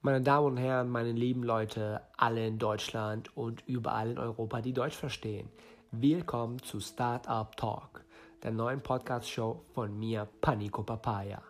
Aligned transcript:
Meine 0.00 0.22
Damen 0.22 0.46
und 0.46 0.56
Herren, 0.58 0.90
meine 0.90 1.10
lieben 1.10 1.42
Leute, 1.42 2.00
alle 2.16 2.46
in 2.46 2.60
Deutschland 2.60 3.36
und 3.36 3.66
überall 3.66 4.12
in 4.12 4.18
Europa, 4.18 4.60
die 4.60 4.72
Deutsch 4.72 4.94
verstehen. 4.94 5.48
Willkommen 5.90 6.62
zu 6.62 6.78
Startup 6.78 7.56
Talk, 7.56 8.04
der 8.44 8.52
neuen 8.52 8.80
Podcast-Show 8.80 9.64
von 9.74 9.98
mir, 9.98 10.28
Panico 10.40 10.84
Papaya. 10.84 11.42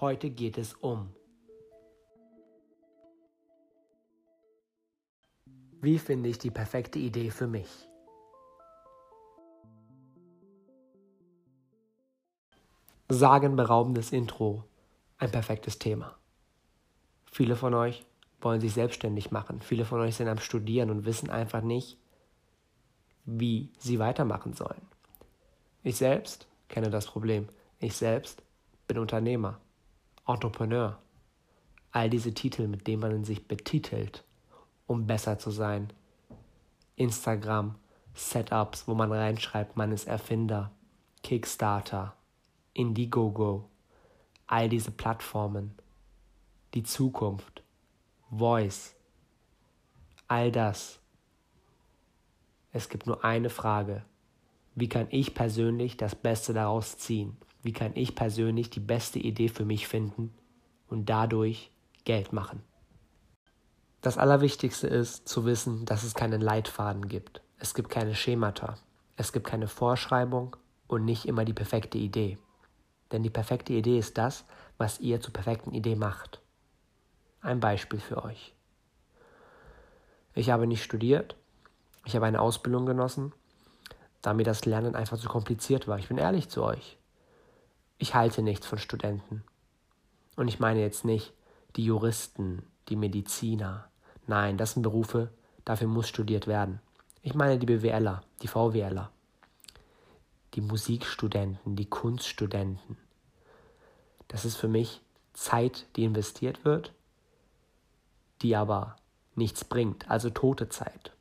Heute 0.00 0.30
geht 0.30 0.58
es 0.58 0.74
um 0.74 1.14
Wie 5.80 6.00
finde 6.00 6.28
ich 6.28 6.38
die 6.38 6.50
perfekte 6.50 6.98
Idee 6.98 7.30
für 7.30 7.46
mich? 7.46 7.88
Sagenberaubendes 13.08 14.10
Intro, 14.10 14.64
ein 15.18 15.30
perfektes 15.30 15.78
Thema. 15.78 16.16
Viele 17.32 17.56
von 17.56 17.72
euch 17.72 18.04
wollen 18.42 18.60
sich 18.60 18.74
selbstständig 18.74 19.30
machen. 19.30 19.62
Viele 19.62 19.86
von 19.86 20.00
euch 20.00 20.16
sind 20.16 20.28
am 20.28 20.36
Studieren 20.36 20.90
und 20.90 21.06
wissen 21.06 21.30
einfach 21.30 21.62
nicht, 21.62 21.96
wie 23.24 23.70
sie 23.78 23.98
weitermachen 23.98 24.52
sollen. 24.52 24.82
Ich 25.82 25.96
selbst 25.96 26.46
kenne 26.68 26.90
das 26.90 27.06
Problem. 27.06 27.48
Ich 27.78 27.96
selbst 27.96 28.42
bin 28.86 28.98
Unternehmer, 28.98 29.58
Entrepreneur. 30.26 30.98
All 31.90 32.10
diese 32.10 32.34
Titel, 32.34 32.68
mit 32.68 32.86
denen 32.86 33.00
man 33.00 33.24
sich 33.24 33.48
betitelt, 33.48 34.24
um 34.86 35.06
besser 35.06 35.38
zu 35.38 35.50
sein. 35.50 35.90
Instagram, 36.96 37.76
Setups, 38.12 38.86
wo 38.86 38.92
man 38.92 39.10
reinschreibt, 39.10 39.74
man 39.74 39.90
ist 39.90 40.06
Erfinder, 40.06 40.70
Kickstarter, 41.22 42.14
Indiegogo, 42.74 43.70
all 44.46 44.68
diese 44.68 44.90
Plattformen 44.90 45.74
die 46.74 46.82
Zukunft, 46.82 47.62
Voice, 48.30 48.94
all 50.26 50.50
das. 50.50 51.00
Es 52.72 52.88
gibt 52.88 53.06
nur 53.06 53.24
eine 53.24 53.50
Frage. 53.50 54.04
Wie 54.74 54.88
kann 54.88 55.06
ich 55.10 55.34
persönlich 55.34 55.98
das 55.98 56.14
Beste 56.14 56.54
daraus 56.54 56.96
ziehen? 56.96 57.36
Wie 57.62 57.72
kann 57.72 57.92
ich 57.94 58.14
persönlich 58.14 58.70
die 58.70 58.80
beste 58.80 59.18
Idee 59.18 59.48
für 59.48 59.66
mich 59.66 59.86
finden 59.86 60.32
und 60.88 61.10
dadurch 61.10 61.70
Geld 62.04 62.32
machen? 62.32 62.62
Das 64.00 64.18
Allerwichtigste 64.18 64.88
ist 64.88 65.28
zu 65.28 65.44
wissen, 65.44 65.84
dass 65.84 66.02
es 66.02 66.14
keinen 66.14 66.40
Leitfaden 66.40 67.06
gibt. 67.06 67.42
Es 67.58 67.74
gibt 67.74 67.90
keine 67.90 68.14
Schemata. 68.14 68.78
Es 69.16 69.32
gibt 69.32 69.46
keine 69.46 69.68
Vorschreibung 69.68 70.56
und 70.88 71.04
nicht 71.04 71.26
immer 71.26 71.44
die 71.44 71.52
perfekte 71.52 71.98
Idee. 71.98 72.38
Denn 73.12 73.22
die 73.22 73.30
perfekte 73.30 73.74
Idee 73.74 73.98
ist 73.98 74.18
das, 74.18 74.44
was 74.78 74.98
ihr 74.98 75.20
zur 75.20 75.32
perfekten 75.32 75.72
Idee 75.72 75.94
macht. 75.94 76.41
Ein 77.42 77.58
Beispiel 77.58 77.98
für 77.98 78.22
euch. 78.22 78.54
Ich 80.34 80.50
habe 80.50 80.68
nicht 80.68 80.84
studiert, 80.84 81.34
ich 82.04 82.14
habe 82.14 82.26
eine 82.26 82.40
Ausbildung 82.40 82.86
genossen, 82.86 83.32
da 84.22 84.32
mir 84.32 84.44
das 84.44 84.64
Lernen 84.64 84.94
einfach 84.94 85.18
zu 85.18 85.28
kompliziert 85.28 85.88
war. 85.88 85.98
Ich 85.98 86.06
bin 86.06 86.18
ehrlich 86.18 86.48
zu 86.48 86.62
euch. 86.62 86.96
Ich 87.98 88.14
halte 88.14 88.42
nichts 88.42 88.64
von 88.64 88.78
Studenten. 88.78 89.42
Und 90.36 90.46
ich 90.46 90.60
meine 90.60 90.80
jetzt 90.80 91.04
nicht 91.04 91.32
die 91.74 91.84
Juristen, 91.84 92.62
die 92.88 92.96
Mediziner. 92.96 93.88
Nein, 94.28 94.56
das 94.56 94.74
sind 94.74 94.82
Berufe, 94.82 95.28
dafür 95.64 95.88
muss 95.88 96.08
studiert 96.08 96.46
werden. 96.46 96.80
Ich 97.22 97.34
meine 97.34 97.58
die 97.58 97.66
BWLer, 97.66 98.22
die 98.42 98.48
VWLer, 98.48 99.10
die 100.54 100.60
Musikstudenten, 100.60 101.74
die 101.74 101.90
Kunststudenten. 101.90 102.96
Das 104.28 104.44
ist 104.44 104.56
für 104.56 104.68
mich 104.68 105.00
Zeit, 105.32 105.86
die 105.96 106.04
investiert 106.04 106.64
wird 106.64 106.92
die 108.42 108.56
aber 108.56 108.96
nichts 109.34 109.64
bringt, 109.64 110.10
also 110.10 110.30
tote 110.30 110.68
Zeit. 110.68 111.12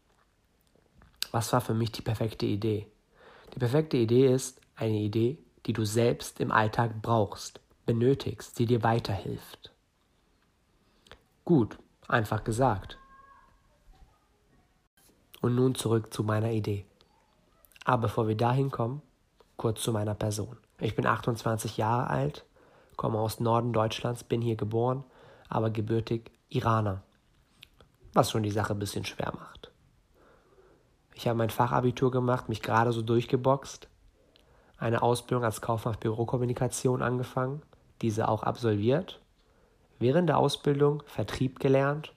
Was 1.31 1.53
war 1.53 1.61
für 1.61 1.73
mich 1.73 1.91
die 1.91 2.02
perfekte 2.02 2.45
Idee? 2.45 2.88
Die 3.53 3.59
perfekte 3.59 3.97
Idee 3.97 4.34
ist 4.34 4.59
eine 4.75 4.97
Idee, 4.97 5.38
die 5.66 5.73
du 5.73 5.85
selbst 5.85 6.40
im 6.40 6.51
Alltag 6.51 7.01
brauchst, 7.01 7.59
benötigst, 7.85 8.57
die 8.59 8.66
dir 8.66 8.84
weiterhilft. 8.84 9.72
Gut, 11.45 11.78
einfach 12.07 12.44
gesagt. 12.44 12.97
Und 15.41 15.56
nun 15.56 15.75
zurück 15.75 16.13
zu 16.13 16.24
meiner 16.24 16.51
Idee. 16.51 16.85
Aber 17.84 18.03
bevor 18.03 18.28
wir 18.28 18.35
dahin 18.35 18.69
kommen, 18.69 19.01
kurz 19.57 19.81
zu 19.81 19.91
meiner 19.91 20.13
Person. 20.13 20.57
Ich 20.79 20.95
bin 20.95 21.06
28 21.06 21.78
Jahre 21.78 22.07
alt, 22.07 22.45
komme 22.95 23.19
aus 23.19 23.40
Norden 23.40 23.74
Deutschlands, 23.74 24.24
bin 24.24 24.41
hier 24.41 24.56
geboren, 24.56 25.03
aber 25.50 25.69
gebürtig 25.69 26.31
Iraner 26.50 27.03
was 28.13 28.31
schon 28.31 28.44
die 28.44 28.51
Sache 28.51 28.73
ein 28.73 28.79
bisschen 28.79 29.05
schwer 29.05 29.33
macht. 29.33 29.72
Ich 31.13 31.27
habe 31.27 31.38
mein 31.38 31.49
Fachabitur 31.49 32.11
gemacht, 32.11 32.49
mich 32.49 32.61
gerade 32.61 32.91
so 32.91 33.01
durchgeboxt, 33.01 33.88
eine 34.77 35.01
Ausbildung 35.01 35.45
als 35.45 35.61
Kaufmann 35.61 35.97
Bürokommunikation 35.99 37.01
angefangen, 37.01 37.61
diese 38.01 38.27
auch 38.27 38.44
absolviert, 38.44 39.19
während 40.00 40.27
der 40.27 40.38
Ausbildung 40.38 41.03
Vertrieb 41.05 41.59
gelernt 41.59 42.13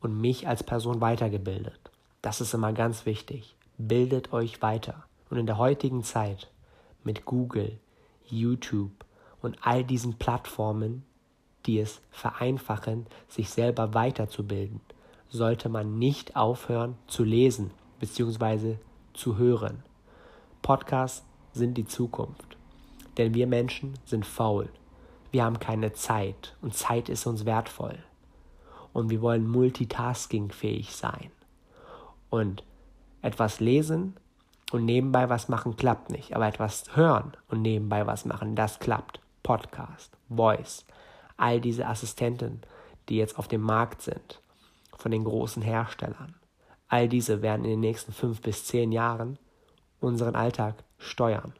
und 0.00 0.20
mich 0.20 0.46
als 0.46 0.62
Person 0.62 1.00
weitergebildet. 1.00 1.90
Das 2.22 2.40
ist 2.40 2.54
immer 2.54 2.72
ganz 2.72 3.04
wichtig. 3.06 3.56
Bildet 3.76 4.32
euch 4.32 4.62
weiter. 4.62 5.04
Und 5.30 5.38
in 5.38 5.46
der 5.46 5.58
heutigen 5.58 6.04
Zeit 6.04 6.48
mit 7.02 7.24
Google, 7.24 7.78
YouTube 8.26 9.04
und 9.42 9.58
all 9.62 9.82
diesen 9.82 10.14
Plattformen, 10.14 11.04
die 11.66 11.80
es 11.80 12.00
vereinfachen, 12.10 13.06
sich 13.28 13.50
selber 13.50 13.94
weiterzubilden, 13.94 14.80
sollte 15.34 15.68
man 15.68 15.98
nicht 15.98 16.36
aufhören 16.36 16.96
zu 17.08 17.24
lesen 17.24 17.72
bzw. 17.98 18.76
zu 19.14 19.36
hören. 19.36 19.82
Podcasts 20.62 21.26
sind 21.52 21.74
die 21.74 21.86
Zukunft. 21.86 22.56
Denn 23.18 23.34
wir 23.34 23.48
Menschen 23.48 23.94
sind 24.04 24.26
faul. 24.26 24.68
Wir 25.32 25.44
haben 25.44 25.58
keine 25.58 25.92
Zeit 25.92 26.56
und 26.62 26.74
Zeit 26.74 27.08
ist 27.08 27.26
uns 27.26 27.44
wertvoll. 27.44 27.98
Und 28.92 29.10
wir 29.10 29.20
wollen 29.22 29.48
multitaskingfähig 29.48 30.94
sein. 30.94 31.32
Und 32.30 32.62
etwas 33.20 33.58
lesen 33.58 34.16
und 34.70 34.84
nebenbei 34.84 35.28
was 35.28 35.48
machen 35.48 35.76
klappt 35.76 36.10
nicht. 36.10 36.36
Aber 36.36 36.46
etwas 36.46 36.84
hören 36.94 37.36
und 37.48 37.60
nebenbei 37.60 38.06
was 38.06 38.24
machen, 38.24 38.54
das 38.54 38.78
klappt. 38.78 39.20
Podcast, 39.42 40.16
Voice, 40.28 40.86
all 41.36 41.60
diese 41.60 41.86
Assistenten, 41.86 42.62
die 43.08 43.16
jetzt 43.16 43.38
auf 43.38 43.48
dem 43.48 43.60
Markt 43.60 44.00
sind, 44.00 44.40
von 44.96 45.10
den 45.10 45.24
großen 45.24 45.62
Herstellern. 45.62 46.34
All 46.88 47.08
diese 47.08 47.42
werden 47.42 47.64
in 47.64 47.72
den 47.72 47.80
nächsten 47.80 48.12
fünf 48.12 48.40
bis 48.40 48.64
zehn 48.66 48.92
Jahren 48.92 49.38
unseren 50.00 50.36
Alltag 50.36 50.84
steuern. 50.98 51.54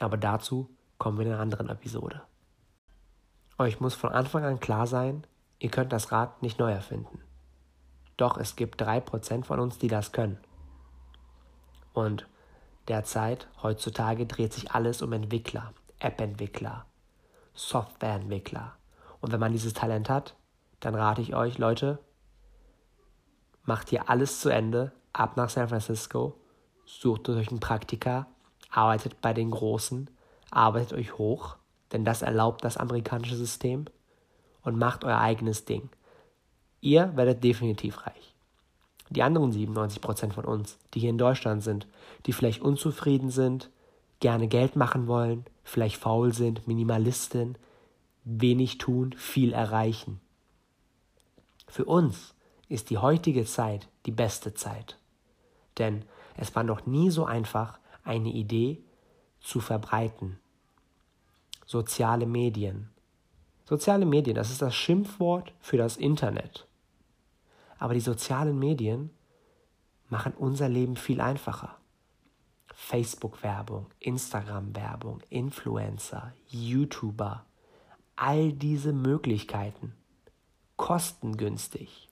Aber 0.00 0.16
dazu 0.16 0.68
kommen 0.98 1.18
wir 1.18 1.26
in 1.26 1.32
einer 1.32 1.40
anderen 1.40 1.68
Episode. 1.68 2.22
Euch 3.58 3.80
muss 3.80 3.94
von 3.94 4.10
Anfang 4.10 4.44
an 4.44 4.60
klar 4.60 4.86
sein, 4.86 5.26
ihr 5.58 5.70
könnt 5.70 5.92
das 5.92 6.12
Rad 6.12 6.42
nicht 6.42 6.58
neu 6.58 6.70
erfinden. 6.70 7.20
Doch 8.16 8.36
es 8.36 8.56
gibt 8.56 8.80
drei 8.80 9.00
Prozent 9.00 9.46
von 9.46 9.58
uns, 9.58 9.78
die 9.78 9.88
das 9.88 10.12
können. 10.12 10.38
Und 11.92 12.28
derzeit, 12.86 13.48
heutzutage, 13.62 14.26
dreht 14.26 14.52
sich 14.52 14.72
alles 14.72 15.02
um 15.02 15.12
Entwickler, 15.12 15.72
App-Entwickler, 15.98 16.86
Softwareentwickler. 17.54 18.76
Und 19.20 19.32
wenn 19.32 19.40
man 19.40 19.52
dieses 19.52 19.72
Talent 19.72 20.08
hat, 20.08 20.36
dann 20.80 20.94
rate 20.94 21.22
ich 21.22 21.34
euch, 21.34 21.58
Leute, 21.58 21.98
macht 23.64 23.90
hier 23.90 24.08
alles 24.08 24.40
zu 24.40 24.48
Ende, 24.48 24.92
ab 25.12 25.36
nach 25.36 25.50
San 25.50 25.68
Francisco, 25.68 26.34
sucht 26.84 27.28
euch 27.28 27.48
einen 27.48 27.60
Praktika, 27.60 28.26
arbeitet 28.70 29.20
bei 29.20 29.32
den 29.32 29.50
Großen, 29.50 30.10
arbeitet 30.50 30.92
euch 30.92 31.18
hoch, 31.18 31.56
denn 31.92 32.04
das 32.04 32.22
erlaubt 32.22 32.64
das 32.64 32.76
amerikanische 32.76 33.36
System 33.36 33.86
und 34.62 34.78
macht 34.78 35.04
euer 35.04 35.18
eigenes 35.18 35.64
Ding. 35.64 35.88
Ihr 36.80 37.16
werdet 37.16 37.42
definitiv 37.42 38.06
reich. 38.06 38.34
Die 39.10 39.22
anderen 39.22 39.52
97% 39.52 40.32
von 40.32 40.44
uns, 40.44 40.78
die 40.92 41.00
hier 41.00 41.10
in 41.10 41.18
Deutschland 41.18 41.62
sind, 41.62 41.86
die 42.26 42.32
vielleicht 42.32 42.60
unzufrieden 42.60 43.30
sind, 43.30 43.70
gerne 44.20 44.48
Geld 44.48 44.76
machen 44.76 45.06
wollen, 45.06 45.44
vielleicht 45.64 45.96
faul 45.96 46.32
sind, 46.34 46.66
Minimalisten, 46.68 47.56
wenig 48.24 48.78
tun, 48.78 49.14
viel 49.16 49.52
erreichen. 49.52 50.20
Für 51.68 51.84
uns 51.84 52.34
ist 52.68 52.90
die 52.90 52.98
heutige 52.98 53.44
Zeit 53.44 53.88
die 54.06 54.10
beste 54.10 54.54
Zeit. 54.54 54.98
Denn 55.76 56.04
es 56.36 56.54
war 56.56 56.64
noch 56.64 56.86
nie 56.86 57.10
so 57.10 57.24
einfach, 57.24 57.78
eine 58.04 58.30
Idee 58.30 58.82
zu 59.40 59.60
verbreiten. 59.60 60.38
Soziale 61.66 62.26
Medien. 62.26 62.90
Soziale 63.66 64.06
Medien, 64.06 64.34
das 64.34 64.50
ist 64.50 64.62
das 64.62 64.74
Schimpfwort 64.74 65.52
für 65.60 65.76
das 65.76 65.98
Internet. 65.98 66.66
Aber 67.78 67.92
die 67.92 68.00
sozialen 68.00 68.58
Medien 68.58 69.10
machen 70.08 70.32
unser 70.32 70.68
Leben 70.70 70.96
viel 70.96 71.20
einfacher. 71.20 71.76
Facebook-Werbung, 72.74 73.86
Instagram-Werbung, 74.00 75.20
Influencer, 75.28 76.32
YouTuber, 76.46 77.44
all 78.16 78.52
diese 78.52 78.92
Möglichkeiten 78.92 79.94
kostengünstig. 80.78 82.08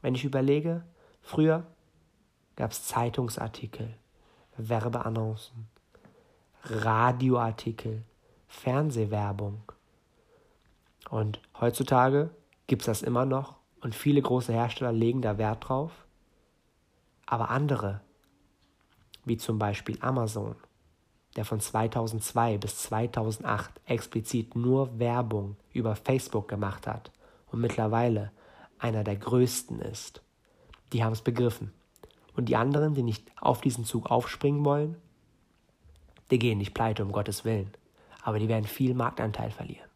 Wenn 0.00 0.14
ich 0.14 0.24
überlege, 0.24 0.84
früher 1.22 1.66
gab 2.54 2.70
es 2.70 2.84
Zeitungsartikel, 2.86 3.96
Werbeannoncen, 4.56 5.66
Radioartikel, 6.62 8.04
Fernsehwerbung. 8.46 9.62
Und 11.10 11.40
heutzutage 11.60 12.30
gibt 12.68 12.82
es 12.82 12.86
das 12.86 13.02
immer 13.02 13.24
noch 13.26 13.56
und 13.80 13.94
viele 13.94 14.22
große 14.22 14.52
Hersteller 14.52 14.92
legen 14.92 15.22
da 15.22 15.36
Wert 15.38 15.68
drauf. 15.68 16.06
Aber 17.26 17.50
andere, 17.50 18.00
wie 19.24 19.38
zum 19.38 19.58
Beispiel 19.58 19.98
Amazon, 20.00 20.56
der 21.36 21.44
von 21.44 21.58
2002 21.58 22.58
bis 22.58 22.82
2008 22.82 23.80
explizit 23.86 24.54
nur 24.54 24.98
Werbung 24.98 25.56
über 25.72 25.96
Facebook 25.96 26.48
gemacht 26.48 26.86
hat 26.86 27.10
und 27.54 27.60
mittlerweile 27.60 28.32
einer 28.80 29.04
der 29.04 29.14
größten 29.14 29.80
ist, 29.80 30.22
die 30.92 31.04
haben 31.04 31.12
es 31.12 31.22
begriffen. 31.22 31.72
Und 32.34 32.46
die 32.46 32.56
anderen, 32.56 32.94
die 32.94 33.04
nicht 33.04 33.30
auf 33.40 33.60
diesen 33.60 33.84
Zug 33.84 34.10
aufspringen 34.10 34.64
wollen, 34.64 34.96
die 36.32 36.40
gehen 36.40 36.58
nicht 36.58 36.74
pleite, 36.74 37.04
um 37.04 37.12
Gottes 37.12 37.44
Willen. 37.44 37.70
Aber 38.22 38.40
die 38.40 38.48
werden 38.48 38.64
viel 38.64 38.92
Marktanteil 38.92 39.52
verlieren. 39.52 39.88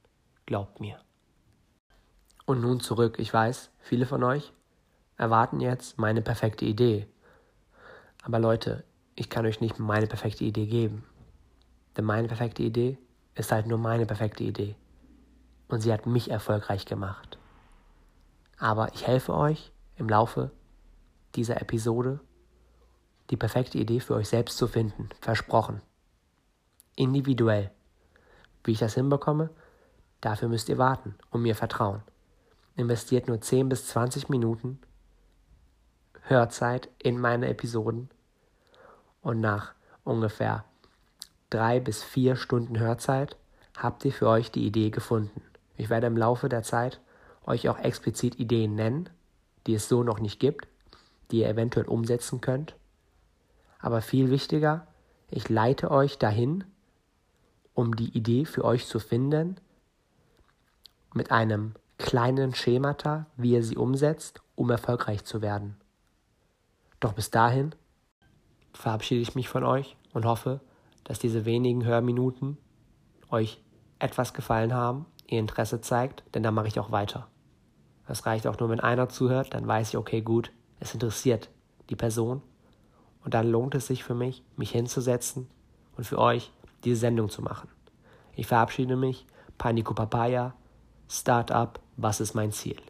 Glaubt 0.46 0.78
mir. 0.78 1.00
Und 2.46 2.60
nun 2.60 2.78
zurück. 2.78 3.18
Ich 3.18 3.34
weiß, 3.34 3.70
viele 3.80 4.06
von 4.06 4.22
euch 4.22 4.52
erwarten 5.16 5.58
jetzt 5.58 5.98
meine 5.98 6.22
perfekte 6.22 6.64
Idee. 6.64 7.08
Aber 8.22 8.38
Leute, 8.38 8.84
ich 9.16 9.30
kann 9.30 9.46
euch 9.46 9.60
nicht 9.60 9.80
meine 9.80 10.06
perfekte 10.06 10.44
Idee 10.44 10.66
geben. 10.66 11.04
Denn 11.96 12.04
meine 12.04 12.28
perfekte 12.28 12.62
Idee 12.62 12.98
ist 13.34 13.50
halt 13.50 13.66
nur 13.66 13.78
meine 13.78 14.06
perfekte 14.06 14.44
Idee. 14.44 14.76
Und 15.66 15.80
sie 15.80 15.92
hat 15.92 16.06
mich 16.06 16.30
erfolgreich 16.30 16.86
gemacht. 16.86 17.37
Aber 18.58 18.92
ich 18.94 19.06
helfe 19.06 19.34
euch 19.34 19.72
im 19.96 20.08
Laufe 20.08 20.50
dieser 21.34 21.60
Episode, 21.60 22.20
die 23.30 23.36
perfekte 23.36 23.78
Idee 23.78 24.00
für 24.00 24.14
euch 24.14 24.28
selbst 24.28 24.56
zu 24.58 24.66
finden. 24.66 25.08
Versprochen. 25.20 25.80
Individuell. 26.96 27.70
Wie 28.64 28.72
ich 28.72 28.78
das 28.78 28.94
hinbekomme, 28.94 29.50
dafür 30.20 30.48
müsst 30.48 30.68
ihr 30.68 30.78
warten 30.78 31.14
und 31.30 31.42
mir 31.42 31.54
vertrauen. 31.54 32.02
Investiert 32.76 33.28
nur 33.28 33.40
10 33.40 33.68
bis 33.68 33.86
20 33.88 34.28
Minuten 34.28 34.80
Hörzeit 36.22 36.88
in 36.98 37.18
meine 37.18 37.48
Episoden 37.48 38.10
und 39.22 39.40
nach 39.40 39.72
ungefähr 40.04 40.64
drei 41.50 41.80
bis 41.80 42.02
vier 42.02 42.36
Stunden 42.36 42.78
Hörzeit 42.78 43.36
habt 43.76 44.04
ihr 44.04 44.12
für 44.12 44.28
euch 44.28 44.50
die 44.50 44.66
Idee 44.66 44.90
gefunden. 44.90 45.40
Ich 45.76 45.88
werde 45.88 46.06
im 46.06 46.16
Laufe 46.16 46.48
der 46.48 46.62
Zeit 46.62 47.00
euch 47.48 47.68
auch 47.68 47.78
explizit 47.78 48.38
Ideen 48.38 48.74
nennen, 48.74 49.08
die 49.66 49.74
es 49.74 49.88
so 49.88 50.02
noch 50.02 50.20
nicht 50.20 50.38
gibt, 50.38 50.68
die 51.30 51.40
ihr 51.40 51.48
eventuell 51.48 51.86
umsetzen 51.86 52.40
könnt. 52.40 52.74
Aber 53.78 54.02
viel 54.02 54.30
wichtiger, 54.30 54.86
ich 55.30 55.48
leite 55.48 55.90
euch 55.90 56.18
dahin, 56.18 56.64
um 57.74 57.96
die 57.96 58.16
Idee 58.16 58.44
für 58.44 58.64
euch 58.64 58.86
zu 58.86 58.98
finden, 58.98 59.56
mit 61.14 61.30
einem 61.30 61.74
kleinen 61.96 62.54
Schemata, 62.54 63.26
wie 63.36 63.52
ihr 63.52 63.62
sie 63.62 63.76
umsetzt, 63.76 64.40
um 64.54 64.70
erfolgreich 64.70 65.24
zu 65.24 65.42
werden. 65.42 65.76
Doch 67.00 67.12
bis 67.12 67.30
dahin 67.30 67.74
verabschiede 68.72 69.20
ich 69.20 69.34
mich 69.34 69.48
von 69.48 69.64
euch 69.64 69.96
und 70.12 70.24
hoffe, 70.24 70.60
dass 71.04 71.18
diese 71.18 71.44
wenigen 71.44 71.84
Hörminuten 71.84 72.58
euch 73.30 73.62
etwas 73.98 74.34
gefallen 74.34 74.74
haben, 74.74 75.06
ihr 75.26 75.38
Interesse 75.38 75.80
zeigt, 75.80 76.22
denn 76.34 76.42
dann 76.42 76.54
mache 76.54 76.68
ich 76.68 76.78
auch 76.78 76.90
weiter. 76.90 77.28
Es 78.08 78.24
reicht 78.26 78.46
auch 78.46 78.58
nur, 78.58 78.70
wenn 78.70 78.80
einer 78.80 79.08
zuhört, 79.08 79.54
dann 79.54 79.66
weiß 79.66 79.90
ich, 79.90 79.96
okay, 79.96 80.22
gut, 80.22 80.50
es 80.80 80.94
interessiert 80.94 81.50
die 81.90 81.96
Person 81.96 82.42
und 83.24 83.34
dann 83.34 83.50
lohnt 83.50 83.74
es 83.74 83.86
sich 83.86 84.02
für 84.02 84.14
mich, 84.14 84.42
mich 84.56 84.70
hinzusetzen 84.70 85.48
und 85.96 86.04
für 86.04 86.18
euch 86.18 86.52
diese 86.84 87.00
Sendung 87.00 87.28
zu 87.28 87.42
machen. 87.42 87.68
Ich 88.34 88.46
verabschiede 88.46 88.96
mich, 88.96 89.26
Paniko 89.58 89.94
Papaya, 89.94 90.54
Startup, 91.08 91.78
was 91.96 92.20
ist 92.20 92.34
mein 92.34 92.52
Ziel? 92.52 92.80